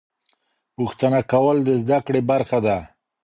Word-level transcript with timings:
پوښتنه 0.75 1.19
کول 1.31 1.57
د 1.63 1.69
زده 1.83 1.99
کړې 2.05 2.21
برخه 2.31 2.57
ده. 2.65 2.77